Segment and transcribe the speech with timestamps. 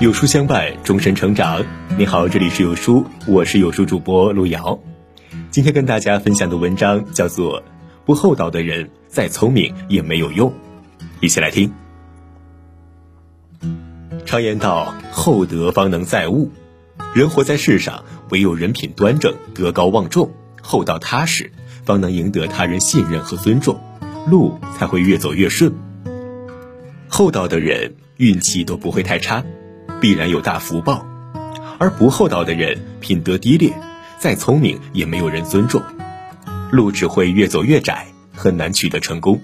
[0.00, 1.62] 有书相伴，终身成长。
[1.98, 4.80] 你好，这里是有书，我是有书主播路遥。
[5.50, 7.60] 今天跟大家分享的文章叫做
[8.06, 10.50] 《不厚道的人再聪明也没有用》，
[11.20, 11.70] 一起来听。
[14.24, 16.50] 常言道，厚德方能载物。
[17.14, 20.30] 人活在世上，唯有人品端正、德高望重、
[20.62, 21.52] 厚道踏实，
[21.84, 23.78] 方能赢得他人信任和尊重，
[24.26, 25.74] 路才会越走越顺。
[27.06, 29.44] 厚道的人运气都不会太差。
[30.00, 31.06] 必然有大福报，
[31.78, 33.70] 而不厚道的人品德低劣，
[34.18, 35.82] 再聪明也没有人尊重，
[36.70, 39.40] 路只会越走越窄，很难取得成功。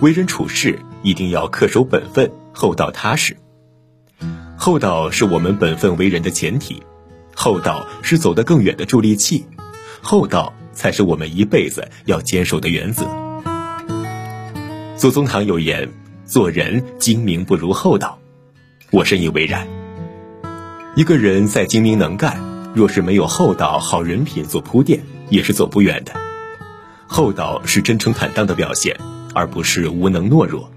[0.00, 3.36] 为人处事一定要恪守本分，厚道踏实。
[4.56, 6.82] 厚道是我们本分为人的前提，
[7.34, 9.44] 厚道是走得更远的助力器，
[10.00, 13.06] 厚道才是我们一辈子要坚守的原则。
[14.96, 15.88] 左宗棠有言
[16.24, 18.18] ：“做人精明不如厚道。”
[18.90, 19.66] 我深以为然。
[20.96, 22.42] 一个人再精明能干，
[22.74, 26.12] 若是没有厚道、好人品做铺垫，也是走不远的。
[27.06, 28.96] 厚道是真诚坦荡的表现，
[29.34, 30.70] 而不是无能懦弱；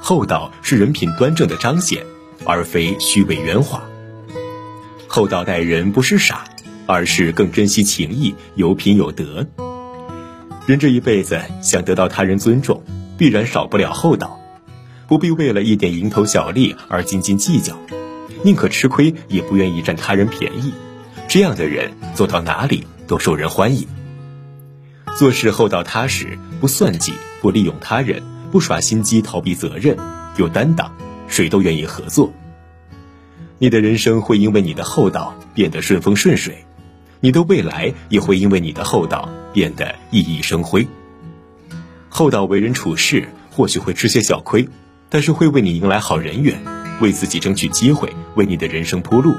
[0.00, 2.04] 厚道是人品端正的彰显，
[2.44, 3.82] 而非虚伪圆滑。
[5.08, 6.44] 厚道待人不是傻，
[6.86, 9.46] 而是更珍惜情谊，有品有德。
[10.66, 12.82] 人这一辈子想得到他人尊重，
[13.18, 14.39] 必然少不了厚道。
[15.10, 17.76] 不必为了一点蝇头小利而斤斤计较，
[18.44, 20.72] 宁可吃亏也不愿意占他人便宜。
[21.26, 23.88] 这样的人走到哪里都受人欢迎。
[25.18, 28.22] 做事厚道踏实，不算计，不利用他人，
[28.52, 29.98] 不耍心机逃避责任，
[30.36, 30.92] 有担当，
[31.26, 32.32] 谁都愿意合作。
[33.58, 36.64] 你的人生会因为你的厚道变得顺风顺水，
[37.18, 40.86] 你的未来也会因为你的厚道变得熠熠生辉。
[42.08, 44.68] 厚道为人处事，或许会吃些小亏。
[45.10, 46.56] 但是会为你迎来好人缘，
[47.00, 49.34] 为自己争取机会，为你的人生铺路。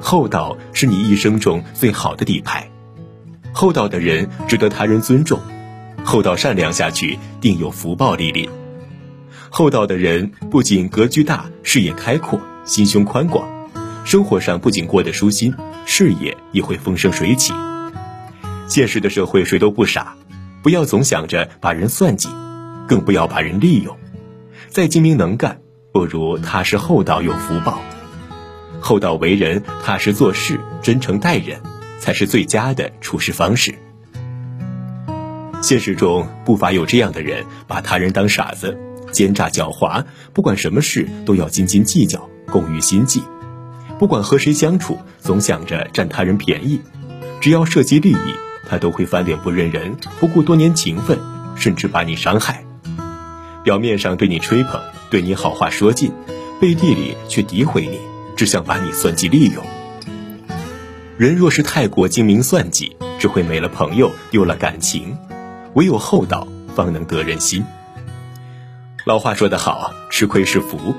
[0.00, 2.68] 厚道是你一生中最好的底牌，
[3.52, 5.40] 厚道的人值得他人尊重，
[6.04, 8.48] 厚道善良下去，定有福报莅临。
[9.48, 13.48] 厚道的人不仅格局大，视野开阔，心胸宽广，
[14.04, 15.54] 生活上不仅过得舒心，
[15.86, 17.54] 事业也会风生水起。
[18.68, 20.14] 现实的社会谁都不傻，
[20.62, 22.28] 不要总想着把人算计，
[22.86, 23.96] 更不要把人利用。
[24.68, 25.60] 再精明能干，
[25.92, 27.80] 不如踏实厚道有福报。
[28.80, 31.60] 厚道为人，踏实做事，真诚待人，
[31.98, 33.74] 才是最佳的处事方式。
[35.62, 38.78] 现实中不乏有这样的人，把他人当傻子，
[39.10, 40.04] 奸诈狡猾，
[40.34, 43.22] 不管什么事都要斤斤计较，共于心计。
[43.98, 46.82] 不管和谁相处，总想着占他人便宜，
[47.40, 48.34] 只要涉及利益，
[48.68, 51.18] 他都会翻脸不认人，不顾多年情分，
[51.54, 52.63] 甚至把你伤害。
[53.64, 54.78] 表面上对你吹捧，
[55.10, 56.12] 对你好话说尽，
[56.60, 57.98] 背地里却诋毁你，
[58.36, 59.64] 只想把你算计利用。
[61.16, 65.16] 人若是太过精明算计，只会没了朋友，丢了感情。
[65.72, 67.64] 唯有厚道，方能得人心。
[69.06, 70.94] 老话说得好，吃亏是福。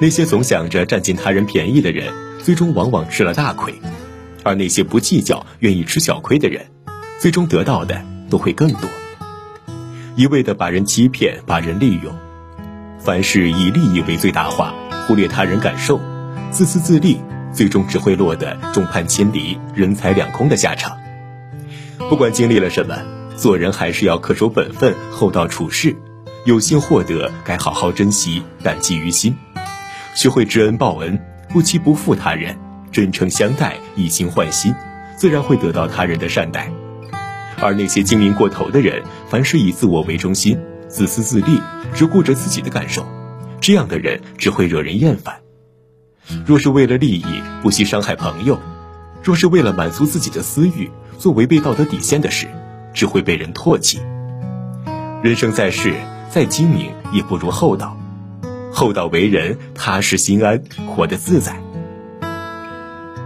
[0.00, 2.10] 那些总想着占尽他人便宜的人，
[2.42, 3.74] 最终往往吃了大亏；
[4.44, 6.64] 而那些不计较、愿意吃小亏的人，
[7.20, 8.88] 最终得到的都会更多。
[10.18, 12.12] 一味的把人欺骗，把人利用，
[12.98, 14.74] 凡事以利益为最大化，
[15.06, 16.00] 忽略他人感受，
[16.50, 17.20] 自私自利，
[17.52, 20.98] 最终只会落得众叛亲离、人财两空的下场。
[22.10, 22.96] 不管经历了什么，
[23.36, 25.96] 做人还是要恪守本分，厚道处事。
[26.44, 29.36] 有幸获得，该好好珍惜，感激于心，
[30.16, 31.16] 学会知恩报恩，
[31.48, 32.58] 不欺不负他人，
[32.90, 34.74] 真诚相待，以心换心，
[35.16, 36.72] 自然会得到他人的善待。
[37.60, 40.58] 而那些精明过头的人，凡事以自我为中心，
[40.88, 41.60] 自私自利，
[41.94, 43.06] 只顾着自己的感受，
[43.60, 45.36] 这样的人只会惹人厌烦。
[46.46, 47.24] 若是为了利益
[47.62, 48.58] 不惜伤害朋友，
[49.22, 52.46] 若是为了满足自己的私欲做违背道德底线的事，
[52.94, 54.00] 只会被人唾弃。
[55.22, 55.94] 人生在世，
[56.30, 57.96] 再精明也不如厚道。
[58.72, 61.60] 厚道为人，踏实心安，活得自在。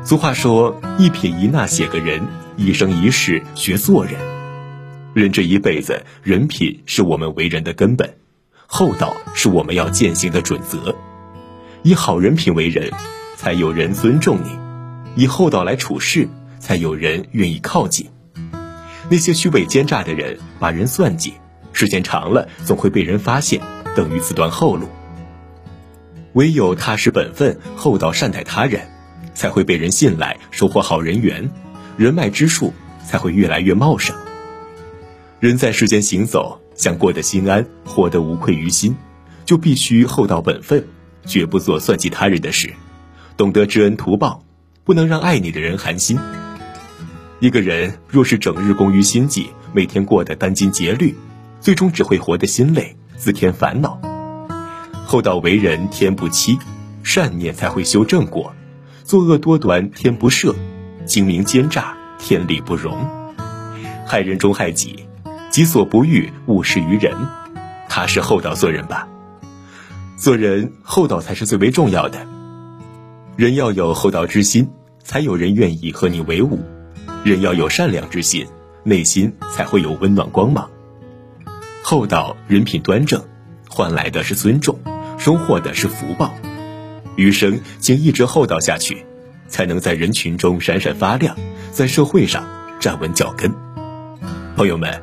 [0.05, 2.23] 俗话说：“一撇一捺写个人。”
[2.55, 4.15] 一生一世学做人，
[5.15, 8.15] 人这一辈子，人品是我们为人的根本，
[8.67, 10.95] 厚道是我们要践行的准则。
[11.83, 12.91] 以好人品为人，
[13.37, 14.59] 才有人尊重你；
[15.15, 16.27] 以厚道来处事，
[16.59, 18.09] 才有人愿意靠近。
[19.11, 21.35] 那些虚伪奸诈的人，把人算计，
[21.75, 23.61] 时间长了，总会被人发现，
[23.95, 24.89] 等于自断后路。
[26.33, 28.89] 唯有踏实本分、厚道善待他人，
[29.35, 31.51] 才会被人信赖，收获好人缘。
[31.99, 32.73] 人脉之树
[33.07, 34.17] 才会越来越茂盛。
[35.43, 38.95] 人在世间行走，想过得心安，活得无愧于心，
[39.45, 40.87] 就必须厚道本分，
[41.27, 42.73] 绝不做算计他人的事，
[43.37, 44.45] 懂得知恩图报，
[44.85, 46.17] 不能让爱你的人寒心。
[47.41, 51.17] 一个人若是整日工于心计，每天过得殚精竭虑，
[51.61, 54.01] 最终只会活得心累，自添烦恼。
[55.05, 56.57] 厚道为人，天不欺；
[57.03, 58.55] 善念才会修正果。
[59.03, 60.55] 作恶多端，天不赦；
[61.05, 62.97] 精明奸诈，天理不容。
[64.07, 65.05] 害人终害己，
[65.53, 67.15] 己所不欲，勿施于人。
[67.87, 69.07] 踏实厚道做人吧。
[70.17, 72.27] 做人厚道才是最为重要的。
[73.37, 74.71] 人要有厚道之心，
[75.05, 76.59] 才有人愿意和你为伍；
[77.23, 78.47] 人要有善良之心，
[78.83, 80.71] 内心才会有温暖光芒。
[81.83, 83.23] 厚道，人品端正，
[83.69, 84.79] 换来的是尊重，
[85.19, 86.33] 收获的是福报。
[87.17, 89.05] 余生，请一直厚道下去，
[89.49, 91.37] 才能在人群中闪闪发亮，
[91.73, 92.43] 在社会上
[92.81, 93.53] 站稳脚跟。
[94.57, 95.03] 朋友们，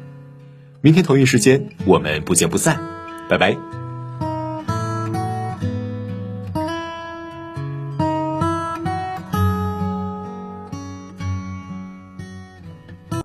[0.81, 2.79] 明天同一时间，我们不见不散，
[3.29, 3.80] 拜拜。